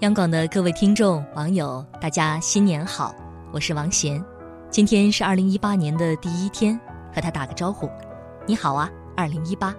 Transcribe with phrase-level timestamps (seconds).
[0.00, 3.14] 央广的各位听众、网友，大家新年好！
[3.50, 4.22] 我是王贤，
[4.68, 6.78] 今天是二零一八年的第一天，
[7.14, 7.88] 和他打个招呼。
[8.46, 9.74] 你好啊，二零一八！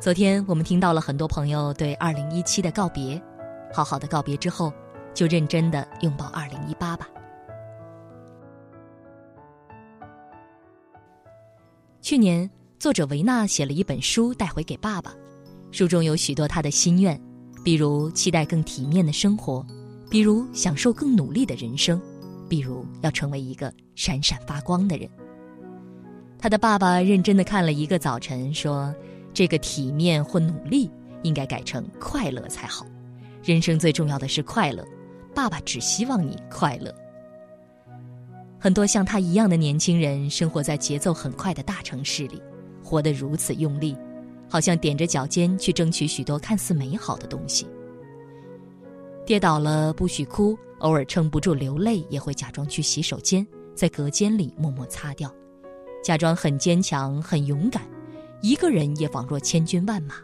[0.00, 3.22] 昨天我们听到了很多朋友对二零一七的告别，
[3.70, 4.72] 好好的告别之后，
[5.12, 7.06] 就认真的拥抱二零一八吧。
[12.00, 15.12] 去年，作者维纳写了一本书带回给爸爸，
[15.70, 17.27] 书中有许多他的心愿。
[17.68, 19.62] 比如期待更体面的生活，
[20.08, 22.00] 比如享受更努力的人生，
[22.48, 25.06] 比如要成为一个闪闪发光的人。
[26.38, 28.94] 他的爸爸认真的看了一个早晨，说
[29.34, 30.90] ：“这个体面或努力
[31.22, 32.86] 应该改成快乐才好。
[33.44, 34.82] 人生最重要的是快乐，
[35.34, 36.90] 爸爸只希望你快乐。”
[38.58, 42.40] 很多像他一样的年轻人，生活在节奏很快的大城市里，
[42.82, 43.94] 活得如此用力。
[44.48, 47.66] 好像踮着脚尖去争取许多看似美好的东西。
[49.26, 55.30] 跌倒了不许哭，偶尔撑不住流泪也会假装去洗手间，在隔间里默默擦掉，
[56.02, 57.82] 假装很坚强很勇敢，
[58.40, 60.14] 一个人也仿若千军万马。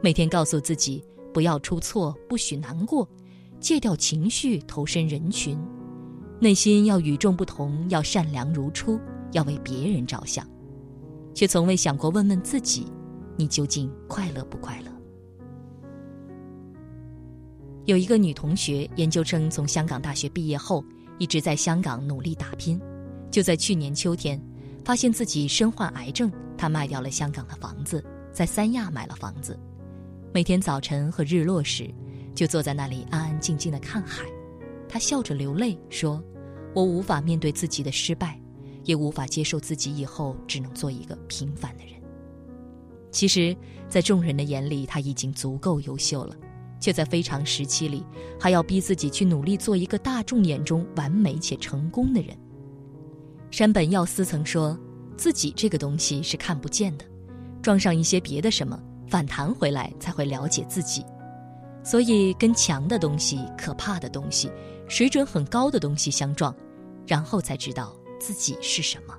[0.00, 1.02] 每天告诉自己
[1.34, 3.08] 不要出错，不许难过，
[3.58, 5.58] 戒掉情绪，投身人群，
[6.38, 9.00] 内心要与众不同，要善良如初，
[9.32, 10.46] 要为别人着想，
[11.34, 12.86] 却从未想过问问自己。
[13.36, 14.90] 你究竟快乐不快乐？
[17.84, 20.84] 有一个女同学，研究生从香港大学毕业后，
[21.18, 22.80] 一直在香港努力打拼。
[23.30, 24.40] 就在去年秋天，
[24.84, 29.58] 发现自己身患癌症，她卖掉了香港的房子，在三亚买了房子。
[30.32, 31.92] 每天早晨和日落时，
[32.34, 34.24] 就坐在那里安安静静的看海。
[34.88, 36.22] 她笑着流泪说
[36.74, 38.40] ：“我无法面对自己的失败，
[38.84, 41.94] 也无法接受自己以后只能做一个平凡的人。”
[43.16, 43.56] 其实，
[43.88, 46.36] 在众人的眼里，他已经足够优秀了，
[46.78, 48.04] 却在非常时期里，
[48.38, 52.36] 还要逼自己去努力做一个大众眼中完美且成功的人。
[53.50, 54.78] 山本耀司曾说，
[55.16, 57.06] 自己这个东西是看不见的，
[57.62, 61.02] 撞上一些别的什么，反弹回来才会了解自己。
[61.82, 64.52] 所以，跟强的东西、可怕的东西、
[64.90, 66.54] 水准很高的东西相撞，
[67.06, 69.14] 然后才知道自己是什么。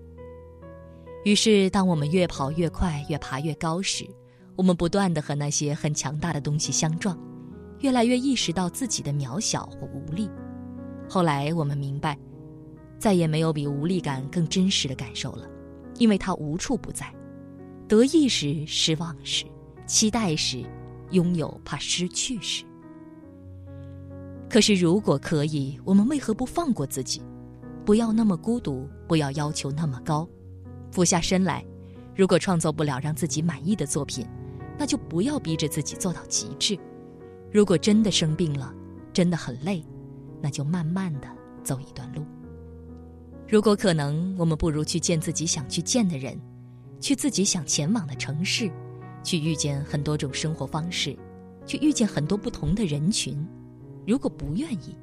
[1.27, 4.07] 于是，当我们越跑越快，越爬越高时，
[4.55, 7.19] 我们不断的和那些很强大的东西相撞，
[7.81, 10.29] 越来越意识到自己的渺小和无力。
[11.09, 12.17] 后来，我们明白，
[12.97, 15.45] 再也没有比无力感更真实的感受了，
[15.97, 17.13] 因为它无处不在。
[17.89, 19.43] 得意时，失望时，
[19.85, 20.63] 期待时，
[21.11, 22.63] 拥有怕失去时。
[24.49, 27.21] 可是，如果可以，我们为何不放过自己？
[27.83, 30.25] 不要那么孤独，不要要求那么高。
[30.97, 31.63] 俯下身来，
[32.16, 34.25] 如果创作不了让自己满意的作品，
[34.80, 36.75] 那就不要逼着自己做到极致。
[37.52, 38.74] 如果真的生病了，
[39.13, 39.85] 真的很累，
[40.41, 41.28] 那就慢慢的
[41.63, 42.25] 走一段路。
[43.47, 46.35] 如果可能，我们不如去见自己想去见的人，
[47.00, 48.68] 去自己想前往的城市，
[49.24, 51.16] 去遇见很多种生活方式，
[51.64, 53.38] 去遇见很多不同的人群。
[54.08, 54.97] 如果不愿意，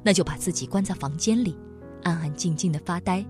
[0.00, 1.56] 那就把自己关在房间里，
[2.04, 3.26] 安安静静的发呆。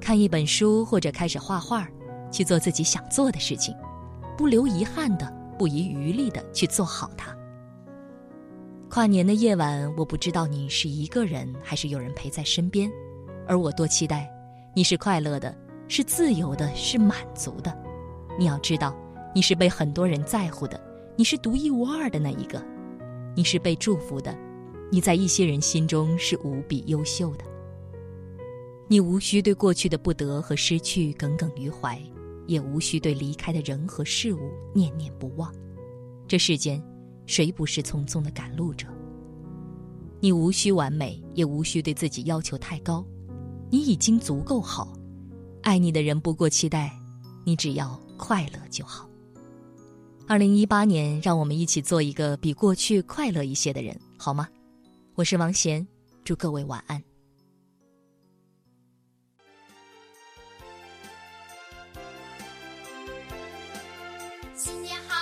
[0.00, 1.86] 看一本书，或者开始画画，
[2.32, 3.74] 去做自己想做的事情，
[4.36, 7.36] 不留遗憾的，不遗余力的去做好它。
[8.88, 12.90] 跨年的夜晚，我不知道你是一个人还是有人陪在身边，
[13.46, 14.28] 而我多期待
[14.74, 15.54] 你是快乐的，
[15.86, 17.72] 是自由的，是满足的。
[18.38, 18.96] 你要知道，
[19.34, 20.80] 你是被很多人在乎的，
[21.14, 22.60] 你是独一无二的那一个，
[23.36, 24.36] 你是被祝福的，
[24.90, 27.44] 你在一些人心中是无比优秀的。
[28.90, 31.96] 你无需对过去的不得和失去耿耿于怀，
[32.48, 35.54] 也无需对离开的人和事物念念不忘。
[36.26, 36.82] 这世间，
[37.24, 38.88] 谁不是匆匆的赶路者？
[40.18, 43.06] 你无需完美，也无需对自己要求太高，
[43.70, 44.92] 你已经足够好。
[45.62, 46.92] 爱你的人不过期待，
[47.44, 49.08] 你只要快乐就好。
[50.26, 54.48] 二零一八年，让我们一起做一个比过去快乐一些的人，好吗？
[55.14, 55.86] 我是王贤，
[56.24, 57.00] 祝各位晚安。
[64.62, 65.19] 新年好。